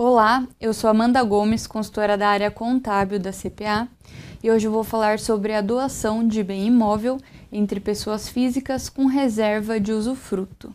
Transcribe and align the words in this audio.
Olá, 0.00 0.46
eu 0.60 0.72
sou 0.72 0.88
Amanda 0.88 1.20
Gomes, 1.24 1.66
consultora 1.66 2.16
da 2.16 2.28
área 2.28 2.52
contábil 2.52 3.18
da 3.18 3.32
CPA, 3.32 3.88
e 4.40 4.48
hoje 4.48 4.68
eu 4.68 4.70
vou 4.70 4.84
falar 4.84 5.18
sobre 5.18 5.52
a 5.52 5.60
doação 5.60 6.24
de 6.24 6.40
bem 6.44 6.68
imóvel 6.68 7.18
entre 7.50 7.80
pessoas 7.80 8.28
físicas 8.28 8.88
com 8.88 9.06
reserva 9.06 9.80
de 9.80 9.90
usufruto. 9.90 10.72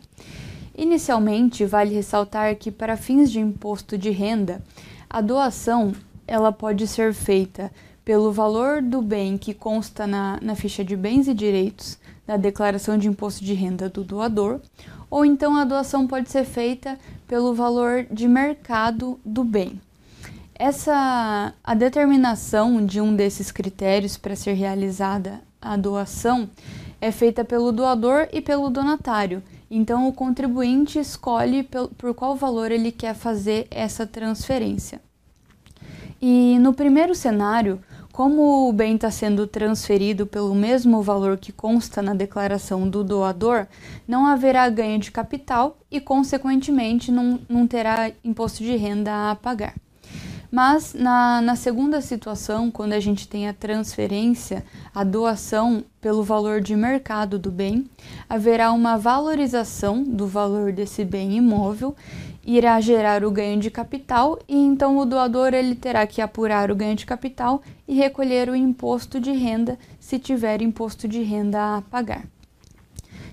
Inicialmente, 0.76 1.64
vale 1.64 1.94
ressaltar 1.94 2.54
que 2.56 2.70
para 2.70 2.98
fins 2.98 3.32
de 3.32 3.40
imposto 3.40 3.96
de 3.96 4.10
renda, 4.10 4.62
a 5.08 5.22
doação 5.22 5.94
ela 6.26 6.52
pode 6.52 6.86
ser 6.86 7.14
feita 7.14 7.72
pelo 8.04 8.30
valor 8.32 8.82
do 8.82 9.00
bem 9.00 9.38
que 9.38 9.54
consta 9.54 10.06
na, 10.06 10.38
na 10.42 10.54
ficha 10.54 10.84
de 10.84 10.96
bens 10.96 11.26
e 11.26 11.34
direitos 11.34 11.98
da 12.26 12.36
declaração 12.36 12.98
de 12.98 13.08
imposto 13.08 13.44
de 13.44 13.54
renda 13.54 13.88
do 13.88 14.04
doador, 14.04 14.60
ou 15.10 15.24
então 15.24 15.56
a 15.56 15.64
doação 15.64 16.06
pode 16.06 16.30
ser 16.30 16.44
feita 16.44 16.98
pelo 17.26 17.54
valor 17.54 18.06
de 18.10 18.26
mercado 18.26 19.18
do 19.24 19.44
bem. 19.44 19.80
Essa 20.54 21.52
a 21.62 21.74
determinação 21.74 22.84
de 22.84 23.00
um 23.00 23.14
desses 23.14 23.50
critérios 23.50 24.16
para 24.16 24.36
ser 24.36 24.52
realizada 24.52 25.40
a 25.60 25.76
doação 25.76 26.48
é 27.00 27.10
feita 27.10 27.44
pelo 27.44 27.72
doador 27.72 28.28
e 28.32 28.40
pelo 28.40 28.70
donatário. 28.70 29.42
Então 29.70 30.06
o 30.06 30.12
contribuinte 30.12 30.98
escolhe 30.98 31.68
por 31.98 32.14
qual 32.14 32.36
valor 32.36 32.70
ele 32.70 32.92
quer 32.92 33.14
fazer 33.14 33.66
essa 33.70 34.06
transferência. 34.06 35.00
E 36.22 36.56
no 36.60 36.72
primeiro 36.72 37.14
cenário, 37.14 37.80
como 38.14 38.68
o 38.68 38.72
bem 38.72 38.94
está 38.94 39.10
sendo 39.10 39.44
transferido 39.44 40.24
pelo 40.24 40.54
mesmo 40.54 41.02
valor 41.02 41.36
que 41.36 41.50
consta 41.50 42.00
na 42.00 42.14
declaração 42.14 42.88
do 42.88 43.02
doador, 43.02 43.66
não 44.06 44.24
haverá 44.24 44.68
ganho 44.68 45.00
de 45.00 45.10
capital 45.10 45.80
e, 45.90 46.00
consequentemente, 46.00 47.10
não, 47.10 47.40
não 47.48 47.66
terá 47.66 48.12
imposto 48.22 48.62
de 48.62 48.76
renda 48.76 49.32
a 49.32 49.34
pagar. 49.34 49.74
Mas 50.54 50.94
na, 50.94 51.40
na, 51.40 51.56
segunda 51.56 52.00
situação, 52.00 52.70
quando 52.70 52.92
a 52.92 53.00
gente 53.00 53.26
tem 53.26 53.48
a 53.48 53.52
transferência, 53.52 54.64
a 54.94 55.02
doação 55.02 55.82
pelo 56.00 56.22
valor 56.22 56.60
de 56.60 56.76
mercado 56.76 57.40
do 57.40 57.50
bem, 57.50 57.90
haverá 58.28 58.70
uma 58.70 58.96
valorização 58.96 60.04
do 60.04 60.28
valor 60.28 60.70
desse 60.70 61.04
bem 61.04 61.38
imóvel 61.38 61.96
irá 62.46 62.80
gerar 62.80 63.24
o 63.24 63.32
ganho 63.32 63.58
de 63.58 63.68
capital 63.68 64.38
e 64.48 64.56
então 64.56 64.96
o 64.96 65.04
doador 65.04 65.52
ele 65.54 65.74
terá 65.74 66.06
que 66.06 66.20
apurar 66.20 66.70
o 66.70 66.76
ganho 66.76 66.94
de 66.94 67.04
capital 67.04 67.60
e 67.88 67.94
recolher 67.94 68.48
o 68.48 68.54
imposto 68.54 69.18
de 69.18 69.32
renda 69.32 69.76
se 69.98 70.20
tiver 70.20 70.62
imposto 70.62 71.08
de 71.08 71.20
renda 71.20 71.78
a 71.78 71.82
pagar. 71.82 72.22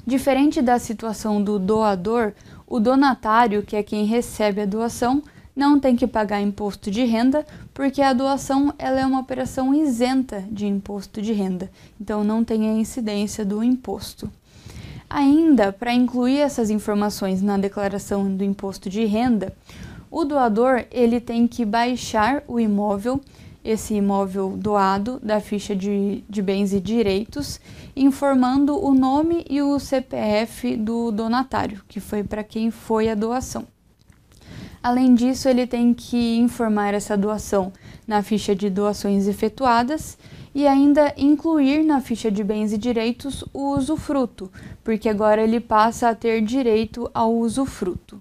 Diferente 0.07 0.59
da 0.59 0.79
situação 0.79 1.43
do 1.43 1.59
doador, 1.59 2.33
o 2.65 2.79
donatário, 2.79 3.61
que 3.61 3.75
é 3.75 3.83
quem 3.83 4.05
recebe 4.05 4.61
a 4.61 4.65
doação, 4.65 5.21
não 5.55 5.79
tem 5.79 5.95
que 5.95 6.07
pagar 6.07 6.41
imposto 6.41 6.89
de 6.89 7.03
renda, 7.03 7.45
porque 7.73 8.01
a 8.01 8.13
doação 8.13 8.73
ela 8.77 8.99
é 8.99 9.05
uma 9.05 9.19
operação 9.19 9.73
isenta 9.73 10.43
de 10.51 10.65
imposto 10.65 11.21
de 11.21 11.33
renda, 11.33 11.69
então 11.99 12.23
não 12.23 12.43
tem 12.43 12.69
a 12.69 12.73
incidência 12.73 13.43
do 13.45 13.63
imposto. 13.63 14.31
Ainda, 15.09 15.73
para 15.73 15.93
incluir 15.93 16.37
essas 16.37 16.69
informações 16.69 17.41
na 17.41 17.57
declaração 17.57 18.33
do 18.33 18.45
imposto 18.45 18.89
de 18.89 19.03
renda, 19.03 19.53
o 20.09 20.23
doador 20.23 20.85
ele 20.89 21.19
tem 21.19 21.47
que 21.47 21.65
baixar 21.65 22.43
o 22.47 22.59
imóvel, 22.59 23.19
esse 23.63 23.93
imóvel 23.93 24.55
doado, 24.57 25.19
da 25.21 25.39
ficha 25.39 25.75
de, 25.75 26.23
de 26.29 26.41
bens 26.41 26.73
e 26.73 26.79
direitos, 26.79 27.59
informando 27.95 28.81
o 28.81 28.93
nome 28.93 29.45
e 29.49 29.61
o 29.61 29.77
CPF 29.79 30.77
do 30.77 31.11
donatário, 31.11 31.81
que 31.87 31.99
foi 31.99 32.23
para 32.23 32.43
quem 32.43 32.71
foi 32.71 33.09
a 33.09 33.15
doação. 33.15 33.67
Além 34.83 35.13
disso, 35.13 35.47
ele 35.47 35.67
tem 35.67 35.93
que 35.93 36.37
informar 36.37 36.93
essa 36.93 37.15
doação 37.15 37.71
na 38.07 38.23
ficha 38.23 38.55
de 38.55 38.69
doações 38.69 39.27
efetuadas 39.27 40.17
e 40.55 40.67
ainda 40.67 41.13
incluir 41.15 41.83
na 41.83 42.01
ficha 42.01 42.31
de 42.31 42.43
bens 42.43 42.73
e 42.73 42.77
direitos 42.77 43.43
o 43.53 43.75
usufruto, 43.75 44.51
porque 44.83 45.07
agora 45.07 45.41
ele 45.41 45.59
passa 45.59 46.09
a 46.09 46.15
ter 46.15 46.41
direito 46.41 47.09
ao 47.13 47.33
usufruto. 47.33 48.19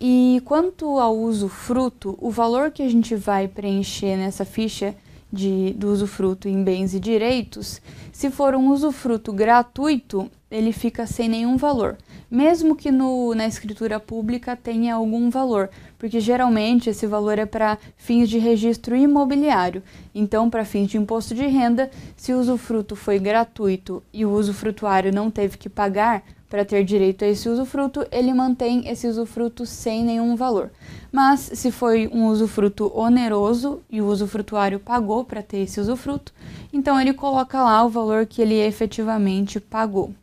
E 0.00 0.40
quanto 0.44 0.98
ao 0.98 1.18
usufruto, 1.18 2.16
o 2.20 2.30
valor 2.30 2.70
que 2.70 2.82
a 2.82 2.88
gente 2.88 3.16
vai 3.16 3.48
preencher 3.48 4.16
nessa 4.16 4.44
ficha 4.44 4.94
de, 5.32 5.74
do 5.74 5.88
usufruto 5.90 6.48
em 6.48 6.62
bens 6.62 6.94
e 6.94 7.00
direitos, 7.00 7.82
se 8.12 8.30
for 8.30 8.54
um 8.54 8.70
usufruto 8.70 9.32
gratuito, 9.32 10.30
ele 10.48 10.72
fica 10.72 11.06
sem 11.06 11.28
nenhum 11.28 11.56
valor, 11.56 11.98
mesmo 12.30 12.76
que 12.76 12.90
no, 12.90 13.34
na 13.34 13.46
escritura 13.46 13.98
pública 13.98 14.56
tenha 14.56 14.94
algum 14.94 15.30
valor, 15.30 15.70
porque 15.98 16.20
geralmente 16.20 16.90
esse 16.90 17.06
valor 17.06 17.38
é 17.38 17.46
para 17.46 17.78
fins 17.96 18.28
de 18.28 18.38
registro 18.38 18.94
imobiliário. 18.94 19.82
Então, 20.14 20.50
para 20.50 20.64
fins 20.64 20.88
de 20.88 20.98
imposto 20.98 21.34
de 21.34 21.46
renda, 21.46 21.90
se 22.16 22.32
o 22.32 22.38
usufruto 22.38 22.94
foi 22.94 23.18
gratuito 23.18 24.02
e 24.12 24.24
o 24.24 24.32
usufrutuário 24.32 25.12
não 25.12 25.30
teve 25.30 25.56
que 25.56 25.68
pagar, 25.68 26.22
para 26.48 26.64
ter 26.64 26.82
direito 26.82 27.24
a 27.24 27.28
esse 27.28 27.48
usufruto, 27.48 28.06
ele 28.10 28.32
mantém 28.32 28.88
esse 28.88 29.06
usufruto 29.06 29.66
sem 29.66 30.02
nenhum 30.02 30.34
valor. 30.34 30.70
Mas 31.12 31.40
se 31.40 31.70
foi 31.70 32.08
um 32.08 32.26
usufruto 32.26 32.90
oneroso 32.98 33.82
e 33.90 34.00
o 34.00 34.06
usufrutuário 34.06 34.80
pagou 34.80 35.24
para 35.24 35.42
ter 35.42 35.58
esse 35.58 35.80
usufruto, 35.80 36.32
então 36.72 36.98
ele 37.00 37.12
coloca 37.12 37.62
lá 37.62 37.84
o 37.84 37.90
valor 37.90 38.26
que 38.26 38.40
ele 38.40 38.54
efetivamente 38.54 39.60
pagou. 39.60 40.14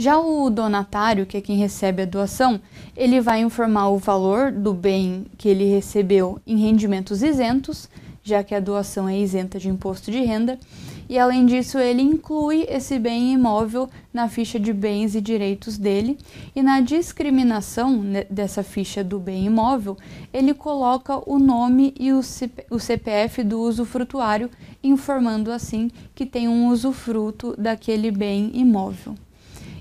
Já 0.00 0.18
o 0.18 0.48
donatário, 0.48 1.26
que 1.26 1.36
é 1.36 1.42
quem 1.42 1.58
recebe 1.58 2.00
a 2.00 2.06
doação, 2.06 2.58
ele 2.96 3.20
vai 3.20 3.42
informar 3.42 3.90
o 3.90 3.98
valor 3.98 4.50
do 4.50 4.72
bem 4.72 5.26
que 5.36 5.46
ele 5.46 5.66
recebeu 5.66 6.40
em 6.46 6.56
rendimentos 6.56 7.22
isentos, 7.22 7.86
já 8.22 8.42
que 8.42 8.54
a 8.54 8.60
doação 8.60 9.06
é 9.06 9.18
isenta 9.18 9.58
de 9.58 9.68
imposto 9.68 10.10
de 10.10 10.18
renda, 10.20 10.58
e 11.06 11.18
além 11.18 11.44
disso, 11.44 11.78
ele 11.78 12.00
inclui 12.00 12.64
esse 12.66 12.98
bem 12.98 13.34
imóvel 13.34 13.90
na 14.10 14.26
ficha 14.26 14.58
de 14.58 14.72
bens 14.72 15.14
e 15.14 15.20
direitos 15.20 15.76
dele, 15.76 16.16
e 16.56 16.62
na 16.62 16.80
discriminação 16.80 18.02
dessa 18.30 18.62
ficha 18.62 19.04
do 19.04 19.18
bem 19.18 19.44
imóvel, 19.44 19.98
ele 20.32 20.54
coloca 20.54 21.20
o 21.30 21.38
nome 21.38 21.92
e 22.00 22.10
o 22.10 22.78
CPF 22.78 23.44
do 23.44 23.60
usufrutuário, 23.60 24.48
informando 24.82 25.52
assim 25.52 25.90
que 26.14 26.24
tem 26.24 26.48
um 26.48 26.68
usufruto 26.68 27.54
daquele 27.58 28.10
bem 28.10 28.50
imóvel. 28.54 29.14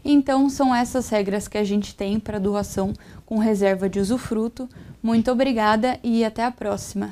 Então, 0.03 0.49
são 0.49 0.73
essas 0.73 1.09
regras 1.09 1.47
que 1.47 1.57
a 1.57 1.63
gente 1.63 1.95
tem 1.95 2.19
para 2.19 2.39
doação 2.39 2.93
com 3.25 3.37
reserva 3.37 3.89
de 3.89 3.99
usufruto. 3.99 4.67
Muito 5.01 5.31
obrigada 5.31 5.99
e 6.03 6.23
até 6.23 6.43
a 6.43 6.51
próxima! 6.51 7.11